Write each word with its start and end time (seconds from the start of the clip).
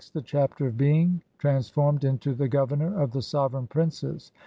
Text: 0.01 0.15
(1) 0.15 0.21
The 0.23 0.27
Chapter 0.27 0.65
of 0.65 0.77
being 0.77 1.21
transformed 1.37 2.03
into 2.03 2.33
thk 2.33 2.49
GOVERNOR 2.49 2.99
OF 2.99 3.11
THE 3.11 3.21
SOVEREIGN 3.21 3.67
PRINCES. 3.67 4.31